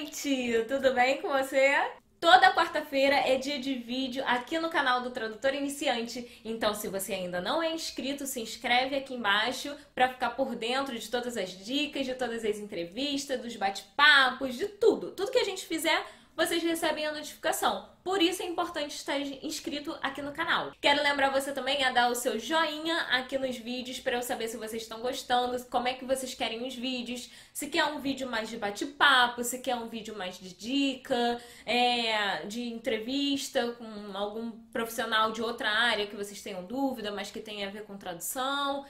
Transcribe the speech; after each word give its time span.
iniciante, 0.00 0.64
tudo 0.66 0.94
bem 0.94 1.20
com 1.20 1.28
você? 1.28 1.74
Toda 2.18 2.54
quarta-feira 2.54 3.16
é 3.16 3.36
dia 3.36 3.58
de 3.58 3.74
vídeo 3.74 4.22
aqui 4.26 4.58
no 4.58 4.68
canal 4.68 5.02
do 5.02 5.10
Tradutor 5.10 5.54
Iniciante. 5.54 6.40
Então, 6.44 6.74
se 6.74 6.88
você 6.88 7.14
ainda 7.14 7.40
não 7.40 7.62
é 7.62 7.72
inscrito, 7.72 8.26
se 8.26 8.40
inscreve 8.40 8.96
aqui 8.96 9.14
embaixo 9.14 9.74
para 9.94 10.08
ficar 10.08 10.30
por 10.30 10.54
dentro 10.54 10.98
de 10.98 11.10
todas 11.10 11.36
as 11.36 11.50
dicas, 11.50 12.06
de 12.06 12.14
todas 12.14 12.44
as 12.44 12.58
entrevistas, 12.58 13.40
dos 13.40 13.56
bate-papos, 13.56 14.54
de 14.54 14.68
tudo. 14.68 15.12
Tudo 15.12 15.30
que 15.30 15.38
a 15.38 15.44
gente 15.44 15.66
fizer 15.66 16.02
vocês 16.40 16.62
recebem 16.62 17.04
a 17.04 17.12
notificação. 17.12 17.86
Por 18.02 18.22
isso 18.22 18.42
é 18.42 18.46
importante 18.46 18.96
estar 18.96 19.20
inscrito 19.20 19.94
aqui 20.00 20.22
no 20.22 20.32
canal. 20.32 20.72
Quero 20.80 21.02
lembrar 21.02 21.28
você 21.28 21.52
também 21.52 21.84
a 21.84 21.90
dar 21.90 22.10
o 22.10 22.14
seu 22.14 22.38
joinha 22.38 22.96
aqui 23.10 23.36
nos 23.36 23.58
vídeos 23.58 24.00
para 24.00 24.16
eu 24.16 24.22
saber 24.22 24.48
se 24.48 24.56
vocês 24.56 24.80
estão 24.80 25.00
gostando, 25.00 25.62
como 25.66 25.86
é 25.86 25.92
que 25.92 26.06
vocês 26.06 26.32
querem 26.32 26.66
os 26.66 26.74
vídeos, 26.74 27.30
se 27.52 27.66
quer 27.66 27.84
um 27.84 28.00
vídeo 28.00 28.26
mais 28.26 28.48
de 28.48 28.56
bate-papo, 28.56 29.44
se 29.44 29.58
quer 29.58 29.76
um 29.76 29.90
vídeo 29.90 30.16
mais 30.16 30.38
de 30.38 30.54
dica, 30.54 31.38
é, 31.66 32.46
de 32.46 32.72
entrevista 32.72 33.72
com 33.72 34.16
algum 34.16 34.50
profissional 34.72 35.32
de 35.32 35.42
outra 35.42 35.68
área 35.68 36.06
que 36.06 36.16
vocês 36.16 36.40
tenham 36.40 36.64
dúvida, 36.64 37.12
mas 37.12 37.30
que 37.30 37.40
tenha 37.40 37.68
a 37.68 37.70
ver 37.70 37.84
com 37.84 37.98
tradução. 37.98 38.86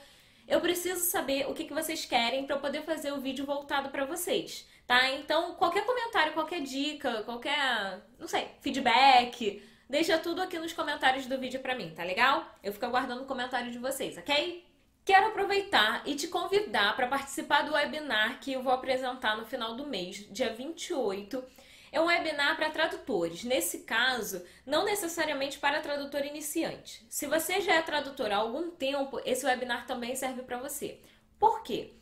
Eu 0.47 0.61
preciso 0.61 1.01
saber 1.01 1.49
o 1.49 1.53
que, 1.53 1.65
que 1.65 1.73
vocês 1.73 2.05
querem 2.05 2.45
para 2.45 2.55
eu 2.55 2.61
poder 2.61 2.83
fazer 2.83 3.11
o 3.11 3.19
vídeo 3.19 3.45
voltado 3.45 3.89
para 3.89 4.05
vocês 4.05 4.70
tá? 4.91 5.09
Então, 5.11 5.55
qualquer 5.55 5.85
comentário, 5.85 6.33
qualquer 6.33 6.59
dica, 6.59 7.23
qualquer, 7.23 8.01
não 8.19 8.27
sei, 8.27 8.49
feedback, 8.59 9.63
deixa 9.89 10.17
tudo 10.17 10.41
aqui 10.41 10.59
nos 10.59 10.73
comentários 10.73 11.25
do 11.27 11.39
vídeo 11.39 11.61
pra 11.61 11.75
mim, 11.75 11.93
tá 11.95 12.03
legal? 12.03 12.45
Eu 12.61 12.73
fico 12.73 12.85
aguardando 12.85 13.23
o 13.23 13.25
comentário 13.25 13.71
de 13.71 13.79
vocês, 13.79 14.17
ok? 14.17 14.65
Quero 15.05 15.27
aproveitar 15.27 16.03
e 16.05 16.13
te 16.15 16.27
convidar 16.27 16.93
para 16.97 17.07
participar 17.07 17.61
do 17.61 17.71
webinar 17.71 18.41
que 18.41 18.51
eu 18.51 18.61
vou 18.61 18.73
apresentar 18.73 19.37
no 19.37 19.45
final 19.45 19.75
do 19.75 19.87
mês, 19.87 20.27
dia 20.29 20.53
28. 20.53 21.41
É 21.89 22.01
um 22.01 22.07
webinar 22.07 22.57
para 22.57 22.69
tradutores. 22.69 23.45
Nesse 23.45 23.79
caso, 23.79 24.45
não 24.65 24.83
necessariamente 24.83 25.57
para 25.57 25.79
tradutor 25.79 26.25
iniciante. 26.25 27.05
Se 27.09 27.27
você 27.27 27.61
já 27.61 27.75
é 27.75 27.81
tradutor 27.81 28.29
há 28.29 28.35
algum 28.35 28.69
tempo, 28.69 29.21
esse 29.23 29.45
webinar 29.45 29.87
também 29.87 30.17
serve 30.17 30.41
para 30.41 30.57
você. 30.57 30.99
Por 31.39 31.63
quê? 31.63 31.93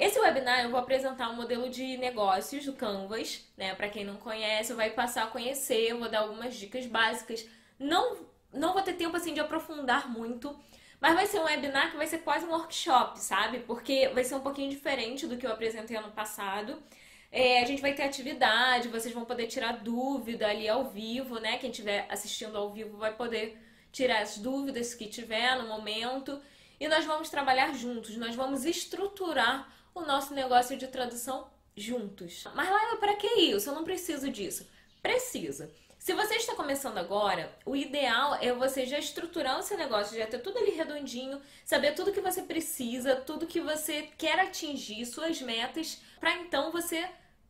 Esse 0.00 0.18
webinar 0.18 0.62
eu 0.62 0.70
vou 0.70 0.80
apresentar 0.80 1.28
um 1.28 1.36
modelo 1.36 1.68
de 1.68 1.98
negócios 1.98 2.64
do 2.64 2.72
Canvas, 2.72 3.46
né? 3.54 3.74
Para 3.74 3.90
quem 3.90 4.02
não 4.02 4.16
conhece, 4.16 4.72
vai 4.72 4.88
passar 4.88 5.24
a 5.24 5.26
conhecer, 5.26 5.90
eu 5.90 5.98
vou 5.98 6.08
dar 6.08 6.20
algumas 6.20 6.56
dicas 6.56 6.86
básicas. 6.86 7.46
Não, 7.78 8.16
não 8.50 8.72
vou 8.72 8.80
ter 8.80 8.94
tempo 8.94 9.14
assim 9.14 9.34
de 9.34 9.40
aprofundar 9.40 10.08
muito, 10.08 10.58
mas 10.98 11.14
vai 11.14 11.26
ser 11.26 11.38
um 11.38 11.44
webinar 11.44 11.90
que 11.90 11.98
vai 11.98 12.06
ser 12.06 12.20
quase 12.20 12.46
um 12.46 12.50
workshop, 12.50 13.20
sabe? 13.20 13.58
Porque 13.58 14.08
vai 14.08 14.24
ser 14.24 14.36
um 14.36 14.40
pouquinho 14.40 14.70
diferente 14.70 15.26
do 15.26 15.36
que 15.36 15.46
eu 15.46 15.52
apresentei 15.52 15.98
ano 15.98 16.12
passado. 16.12 16.82
É, 17.30 17.60
a 17.60 17.66
gente 17.66 17.82
vai 17.82 17.92
ter 17.92 18.04
atividade, 18.04 18.88
vocês 18.88 19.12
vão 19.12 19.26
poder 19.26 19.48
tirar 19.48 19.82
dúvida 19.82 20.48
ali 20.48 20.66
ao 20.66 20.84
vivo, 20.84 21.38
né? 21.38 21.58
Quem 21.58 21.70
estiver 21.70 22.06
assistindo 22.08 22.56
ao 22.56 22.72
vivo 22.72 22.96
vai 22.96 23.14
poder 23.14 23.54
tirar 23.92 24.22
as 24.22 24.38
dúvidas 24.38 24.94
que 24.94 25.06
tiver 25.08 25.58
no 25.58 25.68
momento. 25.68 26.40
E 26.80 26.88
nós 26.88 27.04
vamos 27.04 27.28
trabalhar 27.28 27.74
juntos, 27.74 28.16
nós 28.16 28.34
vamos 28.34 28.64
estruturar 28.64 29.70
o 29.94 30.00
nosso 30.02 30.34
negócio 30.34 30.76
de 30.76 30.86
tradução 30.88 31.48
juntos. 31.76 32.44
Mas 32.54 32.68
Laila, 32.68 32.96
para 32.96 33.16
que 33.16 33.26
isso? 33.26 33.70
Eu 33.70 33.74
não 33.74 33.84
preciso 33.84 34.30
disso. 34.30 34.68
Precisa. 35.02 35.70
Se 35.98 36.14
você 36.14 36.36
está 36.36 36.54
começando 36.54 36.96
agora, 36.96 37.54
o 37.66 37.76
ideal 37.76 38.34
é 38.36 38.52
você 38.54 38.86
já 38.86 38.98
estruturar 38.98 39.58
o 39.58 39.62
seu 39.62 39.76
negócio, 39.76 40.16
já 40.16 40.26
ter 40.26 40.38
tudo 40.38 40.58
ali 40.58 40.70
redondinho, 40.70 41.40
saber 41.64 41.92
tudo 41.92 42.12
que 42.12 42.22
você 42.22 42.42
precisa, 42.42 43.16
tudo 43.16 43.46
que 43.46 43.60
você 43.60 44.08
quer 44.16 44.40
atingir, 44.40 45.04
suas 45.04 45.42
metas, 45.42 46.00
para 46.18 46.36
então 46.38 46.72
você 46.72 47.06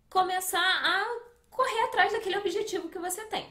começar 0.08 0.58
a 0.58 1.06
correr 1.48 1.80
atrás 1.84 2.12
daquele 2.12 2.38
objetivo 2.38 2.88
que 2.88 2.98
você 2.98 3.24
tem. 3.26 3.46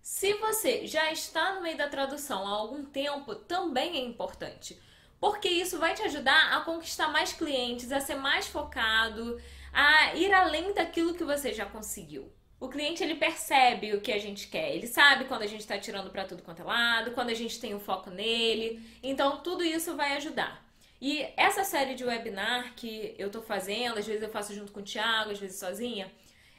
Se 0.00 0.34
você 0.34 0.86
já 0.86 1.10
está 1.10 1.54
no 1.54 1.60
meio 1.60 1.76
da 1.76 1.88
tradução 1.88 2.46
há 2.46 2.50
algum 2.50 2.84
tempo, 2.84 3.34
também 3.34 3.96
é 3.96 4.04
importante 4.04 4.80
porque 5.20 5.48
isso 5.48 5.78
vai 5.78 5.94
te 5.94 6.02
ajudar 6.02 6.56
a 6.56 6.60
conquistar 6.60 7.08
mais 7.08 7.32
clientes, 7.32 7.90
a 7.92 8.00
ser 8.00 8.16
mais 8.16 8.46
focado, 8.46 9.40
a 9.72 10.14
ir 10.14 10.32
além 10.32 10.72
daquilo 10.72 11.14
que 11.14 11.24
você 11.24 11.52
já 11.52 11.66
conseguiu. 11.66 12.32
O 12.60 12.68
cliente 12.68 13.02
ele 13.02 13.14
percebe 13.14 13.94
o 13.94 14.00
que 14.00 14.10
a 14.10 14.18
gente 14.18 14.48
quer, 14.48 14.74
ele 14.74 14.88
sabe 14.88 15.26
quando 15.26 15.42
a 15.42 15.46
gente 15.46 15.60
está 15.60 15.78
tirando 15.78 16.10
para 16.10 16.24
tudo 16.24 16.42
quanto 16.42 16.62
é 16.62 16.64
lado, 16.64 17.12
quando 17.12 17.30
a 17.30 17.34
gente 17.34 17.60
tem 17.60 17.74
o 17.74 17.80
foco 17.80 18.10
nele, 18.10 18.82
então 19.00 19.38
tudo 19.38 19.62
isso 19.62 19.96
vai 19.96 20.16
ajudar. 20.16 20.66
E 21.00 21.24
essa 21.36 21.62
série 21.62 21.94
de 21.94 22.04
webinar 22.04 22.74
que 22.74 23.14
eu 23.16 23.28
estou 23.28 23.42
fazendo, 23.42 23.98
às 23.98 24.06
vezes 24.06 24.22
eu 24.22 24.28
faço 24.28 24.52
junto 24.52 24.72
com 24.72 24.80
o 24.80 24.82
Thiago, 24.82 25.30
às 25.30 25.38
vezes 25.38 25.60
sozinha, 25.60 26.10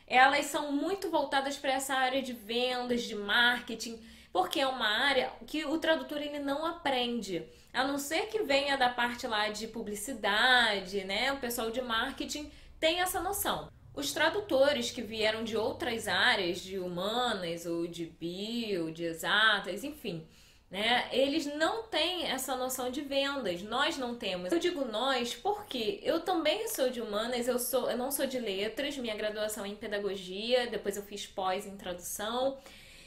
elas 0.08 0.46
são 0.46 0.72
muito 0.72 1.09
voltadas 1.09 1.58
para 1.58 1.74
essa 1.74 1.94
área 1.94 2.22
de 2.22 2.31
vendas, 2.31 3.03
de 3.03 3.16
marketing, 3.16 4.02
porque 4.31 4.59
é 4.59 4.67
uma 4.67 4.88
área 4.88 5.31
que 5.47 5.66
o 5.66 5.78
tradutor 5.78 6.22
ele 6.22 6.40
não 6.40 6.66
aprende. 6.66 7.45
A 7.73 7.84
não 7.84 7.97
ser 7.97 8.28
que 8.28 8.44
venha 8.44 8.78
da 8.78 8.90
parte 8.90 9.28
lá 9.28 9.50
de 9.50 9.67
publicidade, 9.67 11.03
né? 11.03 11.31
O 11.31 11.40
pessoal 11.40 11.72
de 11.72 11.81
marketing 11.81 12.51
tem 12.79 13.00
essa 13.00 13.19
noção. 13.19 13.69
Os 13.94 14.12
tradutores 14.13 14.91
que 14.91 15.01
vieram 15.01 15.44
de 15.44 15.57
outras 15.57 16.07
áreas, 16.07 16.62
de 16.62 16.79
humanas 16.79 17.66
ou 17.66 17.88
de 17.88 18.06
bio, 18.06 18.91
de 18.91 19.03
exatas, 19.03 19.84
enfim, 19.84 20.25
né? 20.69 21.09
Eles 21.11 21.46
não 21.46 21.84
têm 21.84 22.25
essa 22.28 22.56
noção 22.56 22.91
de 22.91 23.01
vendas. 23.01 23.61
Nós 23.63 23.97
não 23.97 24.16
temos. 24.16 24.51
Eu 24.51 24.59
digo 24.59 24.85
nós 24.85 25.34
porque 25.34 26.00
eu 26.03 26.22
também 26.22 26.67
sou 26.67 26.90
de 26.90 27.01
humanas, 27.01 27.47
eu 27.47 27.57
sou, 27.57 27.90
eu 27.90 27.97
não 27.97 28.11
sou 28.11 28.28
de 28.28 28.40
letras, 28.40 28.97
minha 28.97 29.16
graduação 29.16 29.66
é 29.66 29.69
em 29.69 29.75
pedagogia, 29.75 30.67
depois 30.67 30.96
eu 30.96 31.03
fiz 31.03 31.25
pós 31.25 31.66
em 31.66 31.75
tradução. 31.75 32.57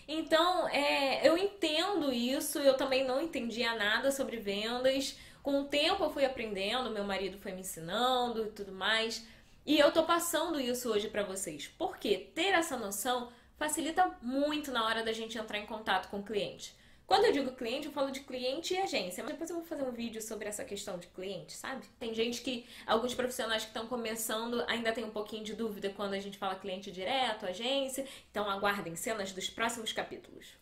Então, 0.06 0.68
é, 0.68 1.26
eu 1.26 1.36
entendo 1.36 2.12
isso, 2.12 2.58
eu 2.58 2.74
também 2.76 3.04
não 3.04 3.20
entendia 3.20 3.74
nada 3.74 4.10
sobre 4.10 4.36
vendas. 4.36 5.16
Com 5.42 5.60
o 5.60 5.64
tempo 5.64 6.04
eu 6.04 6.10
fui 6.10 6.24
aprendendo, 6.24 6.90
meu 6.90 7.04
marido 7.04 7.38
foi 7.38 7.52
me 7.52 7.60
ensinando 7.60 8.46
e 8.46 8.50
tudo 8.50 8.72
mais. 8.72 9.26
E 9.64 9.78
eu 9.78 9.92
tô 9.92 10.02
passando 10.02 10.60
isso 10.60 10.90
hoje 10.90 11.08
para 11.08 11.22
vocês. 11.22 11.68
Porque 11.78 12.18
ter 12.34 12.52
essa 12.52 12.76
noção 12.76 13.30
facilita 13.56 14.16
muito 14.20 14.72
na 14.72 14.84
hora 14.84 15.04
da 15.04 15.12
gente 15.12 15.38
entrar 15.38 15.58
em 15.58 15.66
contato 15.66 16.08
com 16.08 16.18
o 16.18 16.24
cliente. 16.24 16.74
Quando 17.12 17.26
eu 17.26 17.32
digo 17.32 17.52
cliente, 17.52 17.88
eu 17.88 17.92
falo 17.92 18.10
de 18.10 18.20
cliente 18.20 18.72
e 18.72 18.78
agência. 18.78 19.22
Mas 19.22 19.34
depois 19.34 19.50
eu 19.50 19.56
vou 19.56 19.64
fazer 19.66 19.82
um 19.82 19.92
vídeo 19.92 20.22
sobre 20.22 20.48
essa 20.48 20.64
questão 20.64 20.98
de 20.98 21.08
cliente, 21.08 21.52
sabe? 21.52 21.84
Tem 22.00 22.14
gente 22.14 22.40
que, 22.40 22.64
alguns 22.86 23.12
profissionais 23.12 23.64
que 23.64 23.68
estão 23.68 23.86
começando, 23.86 24.64
ainda 24.66 24.92
tem 24.92 25.04
um 25.04 25.10
pouquinho 25.10 25.44
de 25.44 25.52
dúvida 25.52 25.90
quando 25.94 26.14
a 26.14 26.18
gente 26.18 26.38
fala 26.38 26.54
cliente 26.54 26.90
direto, 26.90 27.44
agência. 27.44 28.06
Então 28.30 28.48
aguardem 28.48 28.96
cenas 28.96 29.30
dos 29.30 29.50
próximos 29.50 29.92
capítulos. 29.92 30.54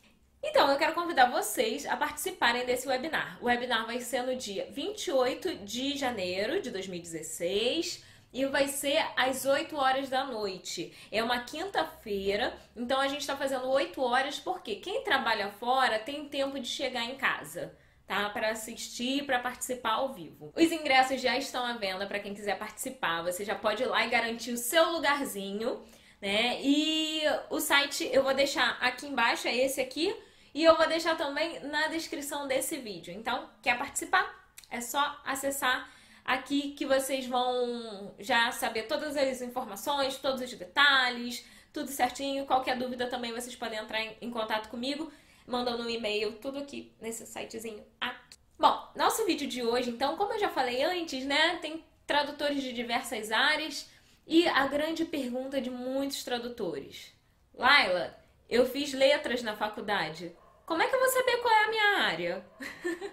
Então, 0.43 0.69
eu 0.69 0.77
quero 0.77 0.93
convidar 0.93 1.31
vocês 1.31 1.87
a 1.87 1.97
participarem 1.97 2.67
desse 2.67 2.89
webinar. 2.89 3.39
O 3.41 3.45
webinar 3.45 3.87
vai 3.87 4.01
ser 4.01 4.23
no 4.23 4.35
dia 4.35 4.69
28 4.73 5.59
de 5.59 5.97
janeiro 5.97 6.61
de 6.61 6.73
2016 6.73 8.10
e 8.33 8.47
vai 8.47 8.69
ser 8.69 9.05
às 9.17 9.45
8 9.45 9.77
horas 9.77 10.09
da 10.09 10.25
noite. 10.25 10.97
É 11.11 11.23
uma 11.23 11.41
quinta-feira, 11.41 12.57
então 12.77 13.01
a 13.01 13.09
gente 13.09 13.21
está 13.21 13.37
fazendo 13.37 13.69
8 13.69 14.01
horas 14.01 14.39
porque 14.39 14.77
quem 14.77 15.03
trabalha 15.03 15.51
fora 15.53 15.99
tem 15.99 16.29
tempo 16.29 16.59
de 16.59 16.69
chegar 16.69 17.05
em 17.05 17.17
casa. 17.17 17.77
Tá, 18.07 18.29
para 18.29 18.51
assistir, 18.51 19.25
para 19.25 19.39
participar 19.39 19.93
ao 19.93 20.13
vivo. 20.13 20.53
Os 20.57 20.73
ingressos 20.73 21.21
já 21.21 21.39
estão 21.39 21.65
à 21.65 21.75
venda 21.75 22.09
para 22.09 22.19
quem 22.19 22.35
quiser 22.35 22.59
participar. 22.59 23.23
Você 23.23 23.45
já 23.45 23.55
pode 23.55 23.85
ir 23.85 23.87
lá 23.87 24.05
e 24.05 24.11
garantir 24.11 24.51
o 24.51 24.57
seu 24.57 24.91
lugarzinho, 24.91 25.81
né? 26.21 26.61
E 26.61 27.23
o 27.51 27.61
site 27.61 28.11
eu 28.13 28.25
vou 28.25 28.35
deixar 28.35 28.77
aqui 28.81 29.07
embaixo, 29.07 29.47
é 29.47 29.57
esse 29.57 29.81
aqui, 29.81 30.13
e 30.53 30.65
eu 30.65 30.77
vou 30.77 30.89
deixar 30.89 31.17
também 31.17 31.61
na 31.61 31.87
descrição 31.87 32.49
desse 32.49 32.79
vídeo. 32.79 33.15
Então, 33.15 33.49
quer 33.63 33.79
participar? 33.79 34.29
É 34.69 34.81
só 34.81 35.21
acessar 35.25 35.89
aqui 36.33 36.73
que 36.73 36.87
vocês 36.87 37.27
vão 37.27 38.15
já 38.19 38.53
saber 38.53 38.85
todas 38.85 39.17
as 39.17 39.43
informações, 39.43 40.17
todos 40.17 40.41
os 40.41 40.53
detalhes, 40.55 41.45
tudo 41.73 41.91
certinho. 41.91 42.47
Qualquer 42.47 42.79
dúvida 42.79 43.09
também 43.09 43.33
vocês 43.33 43.57
podem 43.57 43.79
entrar 43.79 44.01
em, 44.01 44.17
em 44.21 44.31
contato 44.31 44.69
comigo, 44.69 45.13
mandando 45.47 45.83
um 45.83 45.91
e-mail, 45.91 46.33
tudo 46.41 46.59
aqui 46.59 46.93
nesse 47.01 47.27
sitezinho 47.27 47.85
aqui. 48.01 48.39
Bom, 48.59 48.89
nosso 48.95 49.25
vídeo 49.27 49.49
de 49.49 49.63
hoje, 49.63 49.91
então, 49.91 50.17
como 50.17 50.35
eu 50.35 50.39
já 50.39 50.51
falei 50.51 50.83
antes, 50.83 51.25
né, 51.25 51.57
tem 51.57 51.85
tradutores 52.07 52.63
de 52.63 52.73
diversas 52.73 53.33
áreas 53.33 53.91
e 54.27 54.47
a 54.47 54.67
grande 54.67 55.05
pergunta 55.05 55.61
de 55.61 55.71
muitos 55.71 56.23
tradutores. 56.23 57.13
Laila, 57.55 58.17
eu 58.49 58.67
fiz 58.67 58.93
letras 58.93 59.43
na 59.43 59.57
faculdade. 59.57 60.37
Como 60.67 60.83
é 60.83 60.87
que 60.87 60.95
eu 60.95 61.01
vou 61.01 61.09
saber 61.09 61.37
qual 61.39 61.55
é 61.55 61.65
a 61.65 61.71
minha 61.71 61.99
área? 62.05 62.47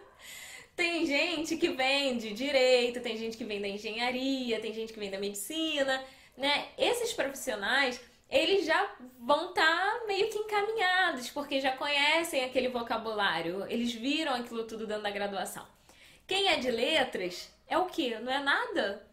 Tem 0.78 1.08
gente 1.08 1.58
que 1.58 1.70
vem 1.70 2.20
de 2.20 2.34
direito, 2.34 3.02
tem 3.02 3.18
gente 3.18 3.36
que 3.36 3.44
vem 3.44 3.60
da 3.60 3.68
engenharia, 3.68 4.60
tem 4.60 4.72
gente 4.72 4.94
que 4.94 5.00
vem 5.00 5.10
da 5.10 5.18
medicina, 5.18 6.04
né? 6.38 6.68
Esses 6.78 7.12
profissionais, 7.14 8.00
eles 8.30 8.64
já 8.64 8.96
vão 9.18 9.50
estar 9.50 9.66
tá 9.66 10.06
meio 10.06 10.30
que 10.30 10.38
encaminhados, 10.38 11.32
porque 11.32 11.60
já 11.60 11.76
conhecem 11.76 12.44
aquele 12.46 12.70
vocabulário, 12.70 13.66
eles 13.68 13.92
viram 13.92 14.36
aquilo 14.36 14.66
tudo 14.66 14.86
dentro 14.86 15.02
da 15.02 15.10
graduação. 15.10 15.66
Quem 16.28 16.48
é 16.48 16.58
de 16.58 16.70
letras 16.70 17.52
é 17.68 17.76
o 17.76 17.86
quê? 17.86 18.20
Não 18.20 18.32
é 18.32 18.40
nada? 18.40 19.04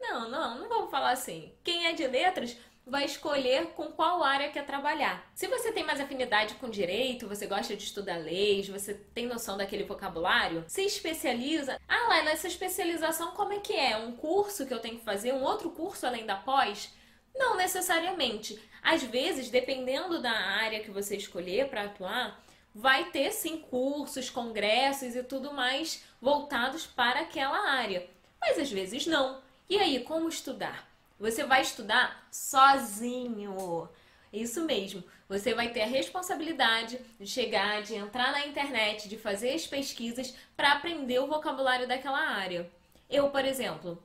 Não, 0.00 0.30
não, 0.30 0.60
não 0.60 0.68
vamos 0.70 0.90
falar 0.90 1.10
assim. 1.10 1.52
Quem 1.62 1.88
é 1.88 1.92
de 1.92 2.06
letras 2.06 2.56
vai 2.86 3.04
escolher 3.04 3.68
com 3.68 3.92
qual 3.92 4.22
área 4.22 4.50
quer 4.50 4.66
trabalhar. 4.66 5.30
Se 5.34 5.46
você 5.46 5.72
tem 5.72 5.84
mais 5.84 6.00
afinidade 6.00 6.54
com 6.54 6.68
direito, 6.68 7.28
você 7.28 7.46
gosta 7.46 7.76
de 7.76 7.84
estudar 7.84 8.16
leis, 8.18 8.68
você 8.68 8.94
tem 8.94 9.26
noção 9.26 9.56
daquele 9.56 9.84
vocabulário, 9.84 10.64
se 10.66 10.82
especializa. 10.82 11.80
Ah, 11.88 12.08
lá, 12.08 12.22
nessa 12.22 12.48
especialização, 12.48 13.32
como 13.32 13.52
é 13.52 13.60
que 13.60 13.72
é? 13.72 13.96
Um 13.96 14.12
curso 14.12 14.66
que 14.66 14.74
eu 14.74 14.80
tenho 14.80 14.98
que 14.98 15.04
fazer? 15.04 15.32
Um 15.32 15.42
outro 15.42 15.70
curso 15.70 16.06
além 16.06 16.26
da 16.26 16.36
pós? 16.36 16.92
Não 17.34 17.56
necessariamente. 17.56 18.60
Às 18.82 19.02
vezes, 19.02 19.48
dependendo 19.48 20.20
da 20.20 20.32
área 20.32 20.80
que 20.80 20.90
você 20.90 21.16
escolher 21.16 21.68
para 21.68 21.84
atuar, 21.84 22.42
vai 22.74 23.10
ter 23.10 23.30
sim 23.32 23.58
cursos, 23.58 24.28
congressos 24.28 25.14
e 25.14 25.22
tudo 25.22 25.52
mais 25.52 26.02
voltados 26.20 26.86
para 26.86 27.20
aquela 27.20 27.70
área. 27.70 28.08
Mas 28.40 28.58
às 28.58 28.70
vezes 28.70 29.06
não. 29.06 29.40
E 29.68 29.78
aí, 29.78 30.00
como 30.00 30.28
estudar? 30.28 30.91
Você 31.22 31.44
vai 31.44 31.62
estudar 31.62 32.26
sozinho. 32.32 33.88
Isso 34.32 34.64
mesmo. 34.64 35.04
Você 35.28 35.54
vai 35.54 35.68
ter 35.68 35.82
a 35.82 35.86
responsabilidade 35.86 36.98
de 37.20 37.28
chegar, 37.28 37.80
de 37.80 37.94
entrar 37.94 38.32
na 38.32 38.44
internet, 38.44 39.08
de 39.08 39.16
fazer 39.16 39.54
as 39.54 39.64
pesquisas 39.64 40.34
para 40.56 40.72
aprender 40.72 41.20
o 41.20 41.28
vocabulário 41.28 41.86
daquela 41.86 42.18
área. 42.18 42.68
Eu, 43.08 43.30
por 43.30 43.44
exemplo, 43.44 44.02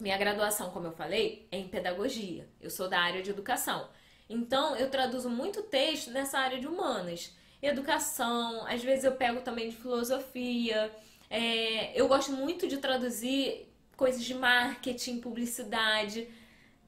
minha 0.00 0.18
graduação, 0.18 0.70
como 0.70 0.88
eu 0.88 0.92
falei, 0.92 1.46
é 1.52 1.56
em 1.56 1.68
pedagogia. 1.68 2.48
Eu 2.60 2.68
sou 2.68 2.88
da 2.88 2.98
área 2.98 3.22
de 3.22 3.30
educação. 3.30 3.88
Então, 4.28 4.74
eu 4.74 4.90
traduzo 4.90 5.30
muito 5.30 5.62
texto 5.62 6.10
nessa 6.10 6.40
área 6.40 6.58
de 6.58 6.66
humanas. 6.66 7.32
Educação, 7.62 8.66
às 8.66 8.82
vezes 8.82 9.04
eu 9.04 9.12
pego 9.12 9.40
também 9.40 9.68
de 9.68 9.76
filosofia. 9.76 10.90
É, 11.30 11.92
eu 11.94 12.08
gosto 12.08 12.32
muito 12.32 12.66
de 12.66 12.78
traduzir 12.78 13.72
coisas 13.96 14.24
de 14.24 14.34
marketing, 14.34 15.20
publicidade. 15.20 16.28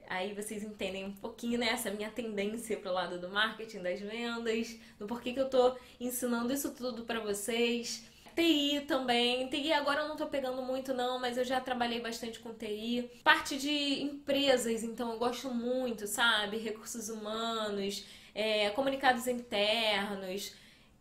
Aí 0.09 0.33
vocês 0.33 0.63
entendem 0.63 1.05
um 1.05 1.13
pouquinho 1.13 1.59
nessa 1.59 1.91
né, 1.91 1.97
minha 1.97 2.11
tendência 2.11 2.79
pro 2.79 2.93
lado 2.93 3.19
do 3.19 3.29
marketing, 3.29 3.83
das 3.83 4.01
vendas, 4.01 4.77
do 4.99 5.07
porquê 5.07 5.35
que 5.35 5.41
eu 5.41 5.51
tô 5.51 5.77
ensinando 6.01 6.53
isso 6.53 6.75
tudo 6.75 7.05
para 7.05 7.21
vocês. 7.21 8.05
TI 8.35 8.85
também. 8.87 9.49
TI 9.49 9.73
agora 9.73 10.03
eu 10.03 10.09
não 10.09 10.17
tô 10.17 10.27
pegando 10.27 10.63
muito 10.63 10.95
não, 10.95 11.19
mas 11.19 11.37
eu 11.37 11.45
já 11.45 11.61
trabalhei 11.61 12.01
bastante 12.01 12.39
com 12.39 12.55
TI. 12.55 13.11
Parte 13.23 13.59
de 13.59 14.03
empresas, 14.03 14.83
então 14.83 15.13
eu 15.13 15.19
gosto 15.19 15.53
muito, 15.53 16.07
sabe? 16.07 16.57
Recursos 16.57 17.09
humanos, 17.09 18.07
é, 18.35 18.71
comunicados 18.71 19.27
internos. 19.27 20.55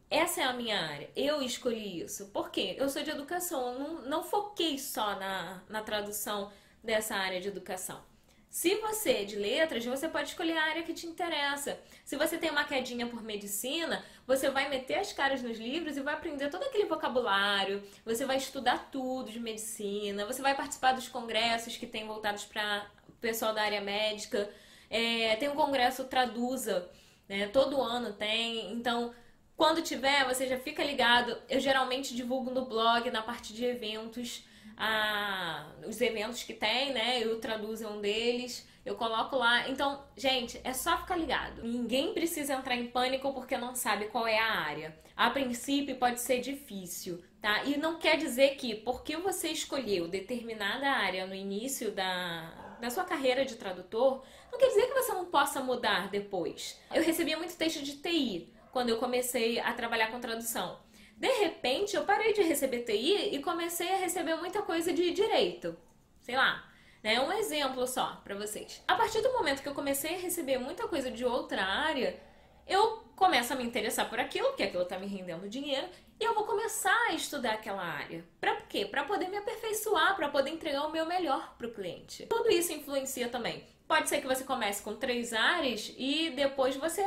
Essa 0.09 0.41
é 0.41 0.43
a 0.45 0.53
minha 0.53 0.79
área. 0.79 1.09
Eu 1.15 1.41
escolhi 1.41 2.01
isso. 2.01 2.27
Por 2.27 2.49
quê? 2.49 2.75
Eu 2.77 2.89
sou 2.89 3.03
de 3.03 3.11
educação. 3.11 3.73
Eu 3.73 3.79
não, 3.79 4.01
não 4.01 4.23
foquei 4.23 4.77
só 4.79 5.15
na, 5.19 5.61
na 5.69 5.81
tradução 5.81 6.51
dessa 6.83 7.15
área 7.15 7.39
de 7.39 7.47
educação. 7.47 8.01
Se 8.57 8.73
você 8.77 9.11
é 9.11 9.23
de 9.23 9.35
letras, 9.35 9.85
você 9.85 10.09
pode 10.09 10.29
escolher 10.29 10.57
a 10.57 10.63
área 10.63 10.81
que 10.81 10.91
te 10.91 11.05
interessa. 11.05 11.79
Se 12.03 12.15
você 12.15 12.39
tem 12.39 12.49
uma 12.49 12.63
quedinha 12.63 13.05
por 13.05 13.21
medicina, 13.21 14.03
você 14.25 14.49
vai 14.49 14.67
meter 14.67 14.97
as 14.97 15.13
caras 15.13 15.43
nos 15.43 15.59
livros 15.59 15.95
e 15.95 16.01
vai 16.01 16.15
aprender 16.15 16.49
todo 16.49 16.63
aquele 16.63 16.85
vocabulário, 16.85 17.83
você 18.03 18.25
vai 18.25 18.37
estudar 18.37 18.89
tudo 18.91 19.31
de 19.31 19.39
medicina, 19.39 20.25
você 20.25 20.41
vai 20.41 20.55
participar 20.55 20.93
dos 20.93 21.07
congressos 21.07 21.77
que 21.77 21.85
tem 21.85 22.07
voltados 22.07 22.45
para 22.45 22.87
o 23.07 23.11
pessoal 23.21 23.53
da 23.53 23.61
área 23.61 23.79
médica. 23.79 24.49
É, 24.89 25.35
tem 25.35 25.49
um 25.49 25.55
congresso 25.55 26.05
Traduza, 26.05 26.89
né? 27.29 27.45
todo 27.49 27.79
ano 27.79 28.13
tem. 28.13 28.73
Então, 28.73 29.13
quando 29.55 29.83
tiver, 29.83 30.25
você 30.25 30.47
já 30.47 30.57
fica 30.57 30.83
ligado. 30.83 31.39
Eu 31.47 31.59
geralmente 31.59 32.15
divulgo 32.15 32.49
no 32.49 32.65
blog, 32.65 33.11
na 33.11 33.21
parte 33.21 33.53
de 33.53 33.63
eventos 33.63 34.47
a, 34.77 35.65
os 35.87 35.99
eventos 35.99 36.43
que 36.43 36.53
tem, 36.53 36.93
né? 36.93 37.19
Eu 37.23 37.39
traduzo 37.39 37.87
um 37.87 37.99
deles, 37.99 38.67
eu 38.85 38.95
coloco 38.95 39.35
lá. 39.35 39.67
Então, 39.67 40.03
gente, 40.15 40.61
é 40.63 40.71
só 40.71 40.97
ficar 40.97 41.17
ligado. 41.17 41.63
Ninguém 41.63 42.13
precisa 42.13 42.53
entrar 42.53 42.75
em 42.75 42.87
pânico 42.87 43.33
porque 43.33 43.57
não 43.57 43.75
sabe 43.75 44.05
qual 44.05 44.27
é 44.27 44.37
a 44.37 44.51
área. 44.51 44.97
A 45.15 45.29
princípio 45.31 45.95
pode 45.95 46.21
ser 46.21 46.39
difícil, 46.39 47.23
tá? 47.41 47.63
E 47.63 47.75
não 47.75 47.97
quer 47.97 48.17
dizer 48.17 48.55
que 48.55 48.75
porque 48.75 49.17
você 49.17 49.49
escolheu 49.49 50.07
determinada 50.07 50.87
área 50.87 51.25
no 51.25 51.33
início 51.33 51.91
da, 51.91 52.77
da 52.79 52.89
sua 52.89 53.03
carreira 53.03 53.43
de 53.43 53.55
tradutor, 53.55 54.23
não 54.51 54.59
quer 54.59 54.67
dizer 54.67 54.87
que 54.87 54.93
você 54.93 55.11
não 55.11 55.25
possa 55.25 55.59
mudar 55.59 56.09
depois. 56.09 56.79
Eu 56.93 57.03
recebia 57.03 57.37
muito 57.37 57.57
texto 57.57 57.83
de 57.83 57.97
TI 57.97 58.53
quando 58.71 58.89
eu 58.89 58.97
comecei 58.97 59.59
a 59.59 59.73
trabalhar 59.73 60.11
com 60.11 60.19
tradução. 60.19 60.79
De 61.17 61.31
repente, 61.39 61.95
eu 61.95 62.03
parei 62.03 62.31
de 62.31 62.43
receber 62.43 62.83
TI 62.83 63.35
e 63.35 63.41
comecei 63.41 63.91
a 63.91 63.97
receber 63.97 64.35
muita 64.35 64.61
coisa 64.61 64.93
de 64.93 65.11
direito. 65.11 65.75
Sei 66.21 66.35
lá, 66.35 66.63
né? 67.03 67.19
Um 67.19 67.31
exemplo 67.31 67.87
só 67.87 68.21
para 68.23 68.35
vocês. 68.35 68.83
A 68.87 68.95
partir 68.95 69.21
do 69.21 69.33
momento 69.33 69.63
que 69.63 69.69
eu 69.69 69.73
comecei 69.73 70.13
a 70.15 70.19
receber 70.19 70.59
muita 70.59 70.87
coisa 70.87 71.09
de 71.09 71.25
outra 71.25 71.63
área, 71.63 72.19
eu 72.67 72.97
começo 73.15 73.51
a 73.51 73.55
me 73.55 73.63
interessar 73.63 74.07
por 74.07 74.19
aquilo, 74.19 74.49
porque 74.49 74.63
aquilo 74.63 74.85
tá 74.85 74.99
me 74.99 75.07
rendendo 75.07 75.49
dinheiro, 75.49 75.87
e 76.19 76.23
eu 76.23 76.35
vou 76.35 76.43
começar 76.43 77.07
a 77.07 77.13
estudar 77.13 77.53
aquela 77.53 77.83
área. 77.83 78.23
Para 78.39 78.55
quê? 78.61 78.85
Para 78.85 79.03
poder 79.03 79.27
me 79.27 79.37
aperfeiçoar, 79.37 80.15
para 80.15 80.29
poder 80.29 80.51
entregar 80.51 80.85
o 80.85 80.91
meu 80.91 81.05
melhor 81.05 81.55
para 81.57 81.67
o 81.67 81.73
cliente. 81.73 82.27
Tudo 82.27 82.51
isso 82.51 82.73
influencia 82.73 83.27
também. 83.29 83.63
Pode 83.87 84.07
ser 84.07 84.21
que 84.21 84.27
você 84.27 84.43
comece 84.43 84.83
com 84.83 84.95
três 84.95 85.33
áreas 85.33 85.91
e 85.97 86.29
depois 86.31 86.75
você 86.75 87.01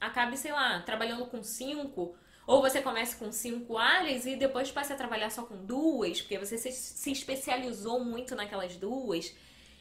acabe, 0.00 0.38
sei 0.38 0.52
lá, 0.52 0.80
trabalhando 0.80 1.26
com 1.26 1.42
cinco 1.42 2.14
ou 2.52 2.60
você 2.60 2.82
começa 2.82 3.16
com 3.16 3.32
cinco 3.32 3.78
áreas 3.78 4.26
e 4.26 4.36
depois 4.36 4.70
passa 4.70 4.92
a 4.92 4.96
trabalhar 4.96 5.30
só 5.30 5.42
com 5.42 5.56
duas, 5.64 6.20
porque 6.20 6.38
você 6.38 6.58
se 6.58 7.10
especializou 7.10 8.04
muito 8.04 8.36
naquelas 8.36 8.76
duas. 8.76 9.34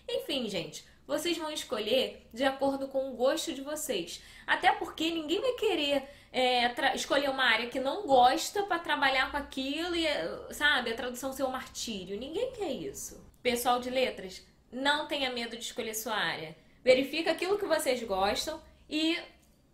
Enfim, 0.07 0.47
gente, 0.47 0.85
vocês 1.06 1.38
vão 1.38 1.51
escolher 1.51 2.25
de 2.33 2.45
acordo 2.45 2.88
com 2.88 3.09
o 3.09 3.13
gosto 3.13 3.51
de 3.51 3.59
vocês. 3.59 4.23
Até 4.47 4.71
porque 4.71 5.12
ninguém 5.12 5.41
vai 5.41 5.51
querer 5.56 6.03
é, 6.31 6.95
escolher 6.95 7.29
uma 7.29 7.44
área 7.44 7.68
que 7.68 7.77
não 7.77 8.07
gosta 8.07 8.63
para 8.63 8.79
trabalhar 8.79 9.29
com 9.31 9.35
aquilo 9.35 9.94
e, 9.94 10.07
sabe, 10.53 10.91
a 10.91 10.95
tradução 10.95 11.33
ser 11.33 11.44
um 11.44 11.51
martírio. 11.51 12.18
Ninguém 12.18 12.53
quer 12.53 12.71
isso. 12.71 13.21
Pessoal 13.44 13.81
de 13.81 13.89
letras, 13.89 14.41
não 14.71 15.09
tenha 15.09 15.29
medo 15.29 15.57
de 15.57 15.63
escolher 15.65 15.94
sua 15.94 16.15
área. 16.15 16.56
Verifica 16.81 17.31
aquilo 17.31 17.59
que 17.59 17.65
vocês 17.65 18.01
gostam 18.03 18.62
e 18.90 19.19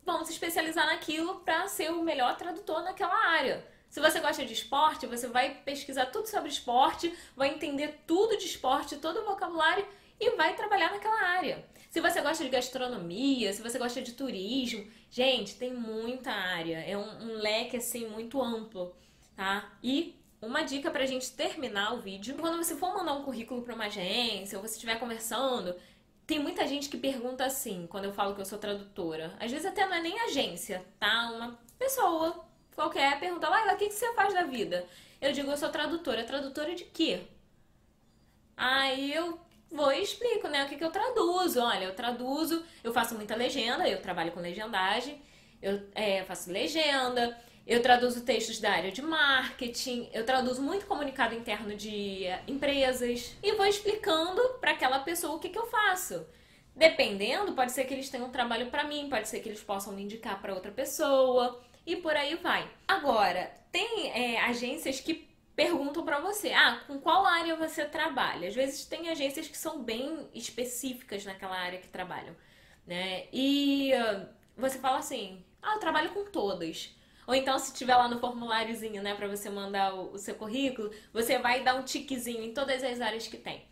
vão 0.07 0.23
se 0.23 0.31
especializar 0.31 0.85
naquilo 0.85 1.41
para 1.41 1.67
ser 1.67 1.91
o 1.91 2.01
melhor 2.01 2.37
tradutor 2.37 2.81
naquela 2.81 3.13
área. 3.27 3.67
Se 3.89 3.99
você 3.99 4.21
gosta 4.21 4.45
de 4.45 4.53
esporte, 4.53 5.05
você 5.05 5.27
vai 5.27 5.55
pesquisar 5.65 6.05
tudo 6.05 6.27
sobre 6.27 6.49
esporte, 6.49 7.13
vai 7.35 7.49
entender 7.49 8.03
tudo 8.07 8.37
de 8.37 8.45
esporte, 8.45 8.95
todo 8.95 9.19
o 9.19 9.25
vocabulário 9.25 9.85
e 10.17 10.31
vai 10.37 10.55
trabalhar 10.55 10.91
naquela 10.91 11.21
área. 11.21 11.65
Se 11.89 11.99
você 11.99 12.21
gosta 12.21 12.43
de 12.43 12.49
gastronomia, 12.49 13.51
se 13.51 13.61
você 13.61 13.77
gosta 13.77 14.01
de 14.01 14.13
turismo, 14.13 14.89
gente, 15.11 15.55
tem 15.55 15.73
muita 15.73 16.31
área. 16.31 16.79
É 16.79 16.97
um, 16.97 17.23
um 17.23 17.33
leque 17.33 17.75
assim 17.75 18.07
muito 18.07 18.41
amplo, 18.41 18.95
tá? 19.35 19.73
E 19.83 20.15
uma 20.41 20.63
dica 20.63 20.89
pra 20.89 21.05
gente 21.05 21.31
terminar 21.33 21.93
o 21.93 21.99
vídeo, 21.99 22.35
quando 22.39 22.57
você 22.57 22.75
for 22.75 22.93
mandar 22.93 23.13
um 23.13 23.23
currículo 23.23 23.61
para 23.61 23.75
uma 23.75 23.85
agência 23.85 24.57
ou 24.57 24.65
você 24.65 24.75
estiver 24.75 24.99
conversando, 24.99 25.75
tem 26.27 26.39
muita 26.39 26.67
gente 26.67 26.89
que 26.89 26.97
pergunta 26.97 27.45
assim, 27.45 27.87
quando 27.87 28.03
eu 28.05 28.13
falo 28.13 28.35
que 28.35 28.41
eu 28.41 28.45
sou 28.45 28.59
tradutora. 28.59 29.33
Às 29.39 29.49
vezes 29.49 29.65
até 29.65 29.87
não 29.87 29.95
é 29.95 30.01
nem 30.01 30.19
agência, 30.19 30.85
tá? 30.99 31.31
Uma 31.31 31.57
pessoa 31.79 32.45
qualquer 32.75 33.17
pergunta, 33.17 33.49
Laila, 33.49 33.73
o 33.73 33.77
que, 33.77 33.87
que 33.87 33.93
você 33.93 34.13
faz 34.13 34.33
da 34.33 34.43
vida? 34.43 34.85
Eu 35.21 35.31
digo, 35.31 35.49
eu 35.49 35.57
sou 35.57 35.69
tradutora. 35.69 36.25
Tradutora 36.25 36.75
de 36.75 36.83
quê? 36.83 37.21
Aí 38.57 39.13
eu 39.13 39.39
vou 39.71 39.91
e 39.93 40.03
explico, 40.03 40.49
né? 40.49 40.65
O 40.65 40.67
que, 40.67 40.75
que 40.75 40.83
eu 40.83 40.91
traduzo. 40.91 41.61
Olha, 41.61 41.85
eu 41.85 41.95
traduzo, 41.95 42.63
eu 42.83 42.91
faço 42.91 43.15
muita 43.15 43.33
legenda, 43.35 43.87
eu 43.87 44.01
trabalho 44.01 44.33
com 44.33 44.41
legendagem, 44.41 45.21
eu 45.61 45.81
é, 45.95 46.25
faço 46.25 46.51
legenda, 46.51 47.37
eu 47.67 47.81
traduzo 47.81 48.23
textos 48.23 48.59
da 48.59 48.71
área 48.71 48.91
de 48.91 49.01
marketing, 49.01 50.09
eu 50.13 50.25
traduzo 50.25 50.61
muito 50.61 50.85
comunicado 50.85 51.35
interno 51.35 51.75
de 51.75 52.25
eh, 52.25 52.41
empresas 52.47 53.35
e 53.43 53.51
vou 53.53 53.65
explicando 53.65 54.41
para 54.61 54.71
aquela 54.71 54.99
pessoa 54.99 55.35
o 55.35 55.39
que, 55.39 55.49
que 55.49 55.59
eu 55.59 55.65
faço. 55.65 56.25
Dependendo, 56.73 57.51
pode 57.53 57.73
ser 57.73 57.83
que 57.83 57.93
eles 57.93 58.09
tenham 58.09 58.29
trabalho 58.29 58.67
para 58.67 58.85
mim, 58.85 59.09
pode 59.09 59.27
ser 59.27 59.41
que 59.41 59.49
eles 59.49 59.61
possam 59.61 59.91
me 59.91 60.03
indicar 60.03 60.41
para 60.41 60.53
outra 60.53 60.71
pessoa 60.71 61.61
e 61.85 61.97
por 61.97 62.15
aí 62.15 62.35
vai. 62.35 62.71
Agora, 62.87 63.51
tem 63.69 64.11
é, 64.11 64.39
agências 64.41 65.01
que 65.01 65.27
perguntam 65.53 66.05
para 66.05 66.21
você: 66.21 66.53
ah, 66.53 66.81
com 66.87 67.01
qual 67.01 67.25
área 67.25 67.57
você 67.57 67.83
trabalha? 67.83 68.47
Às 68.47 68.55
vezes 68.55 68.85
tem 68.85 69.09
agências 69.09 69.47
que 69.47 69.57
são 69.57 69.83
bem 69.83 70.29
específicas 70.33 71.25
naquela 71.25 71.57
área 71.57 71.79
que 71.79 71.87
trabalham, 71.89 72.35
né? 72.85 73.25
E 73.33 73.91
uh, 73.93 74.25
você 74.55 74.79
fala 74.79 74.99
assim: 74.99 75.43
ah, 75.61 75.73
eu 75.73 75.79
trabalho 75.79 76.11
com 76.11 76.23
todas. 76.25 76.95
Ou 77.27 77.35
então, 77.35 77.59
se 77.59 77.73
tiver 77.73 77.95
lá 77.95 78.07
no 78.07 78.19
formuláriozinho, 78.19 79.03
né, 79.03 79.13
para 79.13 79.27
você 79.27 79.49
mandar 79.49 79.93
o, 79.93 80.13
o 80.13 80.17
seu 80.17 80.33
currículo, 80.33 80.89
você 81.11 81.37
vai 81.37 81.61
dar 81.61 81.75
um 81.75 81.83
tiquezinho 81.83 82.41
em 82.41 82.53
todas 82.53 82.81
as 82.81 83.01
áreas 83.01 83.27
que 83.27 83.35
tem. 83.35 83.65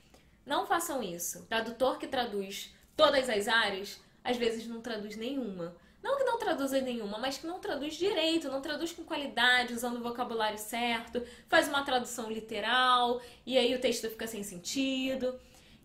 Não 0.46 0.68
façam 0.68 1.02
isso. 1.02 1.46
Tradutor 1.46 1.98
que 1.98 2.06
traduz 2.06 2.76
todas 2.98 3.30
as 3.30 3.48
áreas, 3.48 4.00
às 4.24 4.36
vezes 4.36 4.68
não 4.68 4.82
traduz 4.82 5.16
nenhuma. 5.16 5.74
Não 6.04 6.18
que 6.18 6.24
não 6.24 6.38
traduza 6.38 6.80
nenhuma, 6.82 7.18
mas 7.18 7.38
que 7.38 7.48
não 7.48 7.60
traduz 7.60 7.96
direito, 7.96 8.52
não 8.52 8.62
traduz 8.62 8.92
com 8.92 9.04
qualidade, 9.04 9.74
usando 9.74 9.98
o 9.98 10.04
vocabulário 10.04 10.60
certo, 10.60 11.26
faz 11.48 11.68
uma 11.68 11.84
tradução 11.84 12.30
literal 12.30 13.20
e 13.44 13.58
aí 13.58 13.74
o 13.74 13.80
texto 13.80 14.08
fica 14.10 14.28
sem 14.28 14.44
sentido. 14.44 15.40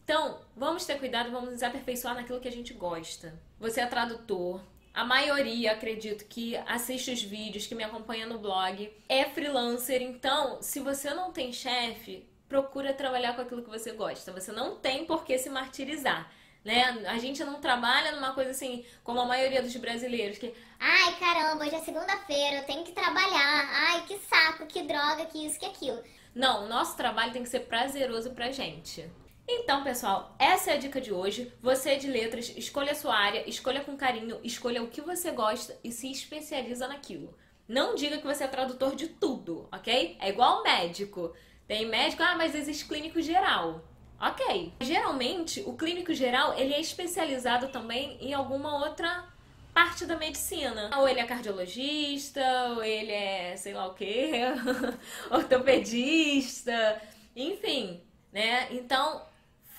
Então, 0.04 0.40
vamos 0.56 0.84
ter 0.84 0.98
cuidado, 0.98 1.30
vamos 1.30 1.52
nos 1.52 1.62
aperfeiçoar 1.62 2.16
naquilo 2.16 2.40
que 2.40 2.48
a 2.48 2.52
gente 2.52 2.74
gosta. 2.74 3.32
Você 3.58 3.80
é 3.80 3.86
tradutor, 3.86 4.60
a 4.92 5.04
maioria, 5.04 5.72
acredito, 5.72 6.24
que 6.24 6.56
assiste 6.56 7.12
os 7.12 7.22
vídeos, 7.22 7.66
que 7.66 7.74
me 7.74 7.84
acompanha 7.84 8.26
no 8.26 8.38
blog, 8.38 8.92
é 9.08 9.24
freelancer. 9.26 10.02
Então, 10.02 10.60
se 10.60 10.80
você 10.80 11.14
não 11.14 11.32
tem 11.32 11.52
chefe, 11.52 12.28
procura 12.48 12.92
trabalhar 12.92 13.34
com 13.34 13.42
aquilo 13.42 13.62
que 13.62 13.70
você 13.70 13.92
gosta. 13.92 14.32
Você 14.32 14.50
não 14.50 14.76
tem 14.76 15.04
por 15.04 15.24
que 15.24 15.38
se 15.38 15.48
martirizar. 15.48 16.30
Né? 16.64 16.84
A 17.06 17.18
gente 17.18 17.42
não 17.42 17.60
trabalha 17.60 18.12
numa 18.12 18.34
coisa 18.34 18.50
assim, 18.50 18.84
como 19.02 19.20
a 19.20 19.24
maioria 19.24 19.62
dos 19.62 19.74
brasileiros, 19.76 20.36
que 20.36 20.52
Ai, 20.78 21.14
caramba, 21.18 21.64
hoje 21.64 21.74
é 21.74 21.80
segunda-feira, 21.80 22.56
eu 22.56 22.64
tenho 22.64 22.84
que 22.84 22.92
trabalhar. 22.92 23.68
Ai, 23.70 24.04
que 24.06 24.18
saco, 24.18 24.66
que 24.66 24.82
droga, 24.82 25.26
que 25.26 25.46
isso, 25.46 25.58
que 25.58 25.66
aquilo. 25.66 26.02
Não, 26.34 26.64
o 26.64 26.68
nosso 26.68 26.96
trabalho 26.96 27.32
tem 27.32 27.42
que 27.42 27.48
ser 27.48 27.60
prazeroso 27.60 28.30
pra 28.30 28.50
gente. 28.50 29.08
Então, 29.48 29.82
pessoal, 29.82 30.34
essa 30.38 30.70
é 30.70 30.74
a 30.74 30.78
dica 30.78 31.00
de 31.00 31.12
hoje. 31.12 31.52
Você 31.60 31.90
é 31.90 31.96
de 31.96 32.06
letras, 32.06 32.52
escolha 32.56 32.92
a 32.92 32.94
sua 32.94 33.16
área, 33.16 33.48
escolha 33.48 33.80
com 33.80 33.96
carinho, 33.96 34.38
escolha 34.44 34.82
o 34.82 34.88
que 34.88 35.00
você 35.00 35.30
gosta 35.30 35.78
e 35.82 35.90
se 35.90 36.10
especializa 36.10 36.86
naquilo. 36.86 37.36
Não 37.68 37.94
diga 37.94 38.18
que 38.18 38.26
você 38.26 38.44
é 38.44 38.48
tradutor 38.48 38.96
de 38.96 39.08
tudo, 39.08 39.68
ok? 39.72 40.16
É 40.20 40.28
igual 40.28 40.62
médico. 40.62 41.32
Tem 41.66 41.86
médico, 41.86 42.22
ah, 42.22 42.34
mas 42.36 42.54
existe 42.54 42.84
clínico 42.84 43.20
geral. 43.22 43.84
Ok. 44.20 44.74
Geralmente, 44.80 45.62
o 45.64 45.72
clínico 45.74 46.12
geral, 46.12 46.58
ele 46.58 46.74
é 46.74 46.80
especializado 46.80 47.68
também 47.68 48.18
em 48.20 48.34
alguma 48.34 48.76
outra 48.76 49.28
parte 49.72 50.04
da 50.04 50.16
medicina. 50.16 50.90
Ou 50.98 51.08
ele 51.08 51.20
é 51.20 51.24
cardiologista, 51.24 52.42
ou 52.74 52.82
ele 52.82 53.12
é 53.12 53.56
sei 53.56 53.72
lá 53.72 53.86
o 53.86 53.94
que, 53.94 54.32
ortopedista, 55.30 57.00
enfim, 57.34 58.02
né? 58.32 58.68
Então, 58.72 59.24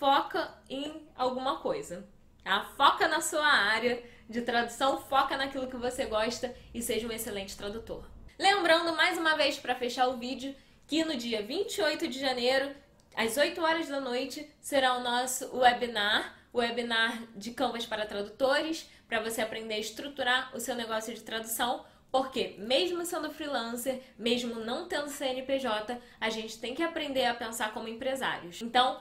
foca 0.02 0.52
em 0.68 1.08
alguma 1.16 1.60
coisa. 1.60 2.10
Tá? 2.44 2.66
Foca 2.76 3.08
na 3.08 3.22
sua 3.22 3.46
área 3.46 4.02
de 4.28 4.42
tradução, 4.42 4.98
foca 4.98 5.38
naquilo 5.38 5.68
que 5.68 5.78
você 5.78 6.06
gosta 6.06 6.56
e 6.74 6.82
seja 6.82 7.08
um 7.08 7.12
excelente 7.12 7.56
tradutor. 7.56 8.04
Lembrando 8.40 8.96
mais 8.96 9.16
uma 9.20 9.38
vez 9.38 9.60
para 9.60 9.76
fechar 9.76 10.08
o 10.08 10.18
vídeo 10.18 10.56
que 10.88 11.06
no 11.06 11.16
dia 11.16 11.44
28 11.44 12.08
de 12.08 12.20
janeiro, 12.20 12.76
às 13.16 13.38
8 13.38 13.62
horas 13.62 13.88
da 13.88 14.02
noite, 14.02 14.50
será 14.60 14.98
o 14.98 15.04
nosso 15.04 15.56
webinar, 15.56 16.36
o 16.52 16.58
webinar 16.58 17.22
de 17.36 17.52
Canvas 17.52 17.86
para 17.86 18.08
tradutores, 18.08 18.90
para 19.08 19.20
você 19.20 19.40
aprender 19.40 19.76
a 19.76 19.80
estruturar 19.80 20.50
o 20.56 20.60
seu 20.60 20.74
negócio 20.74 21.14
de 21.14 21.22
tradução 21.22 21.86
porque, 22.12 22.56
mesmo 22.58 23.06
sendo 23.06 23.32
freelancer, 23.32 24.02
mesmo 24.20 24.56
não 24.56 24.86
tendo 24.86 25.08
CNPJ, 25.10 25.98
a 26.20 26.30
gente 26.30 26.60
tem 26.60 26.76
que 26.76 26.84
aprender 26.84 27.26
a 27.26 27.34
pensar 27.34 27.74
como 27.74 27.88
empresários. 27.88 28.62
Então, 28.62 29.00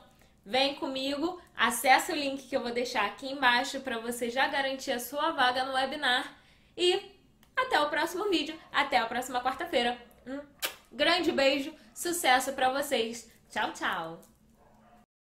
Vem 0.51 0.75
comigo, 0.75 1.41
acesse 1.57 2.11
o 2.11 2.17
link 2.17 2.49
que 2.49 2.57
eu 2.57 2.61
vou 2.61 2.73
deixar 2.73 3.07
aqui 3.07 3.31
embaixo 3.31 3.79
para 3.83 4.01
você 4.01 4.29
já 4.29 4.49
garantir 4.49 4.91
a 4.91 4.99
sua 4.99 5.31
vaga 5.31 5.63
no 5.63 5.75
webinar 5.75 6.37
e 6.77 7.01
até 7.57 7.79
o 7.81 7.89
próximo 7.89 8.29
vídeo, 8.29 8.59
até 8.73 8.99
a 8.99 9.07
próxima 9.07 9.41
quarta-feira. 9.41 9.97
Um 10.27 10.41
grande 10.91 11.31
beijo, 11.31 11.73
sucesso 11.95 12.53
para 12.53 12.69
vocês. 12.69 13.31
Tchau, 13.49 13.73
tchau. 13.73 14.30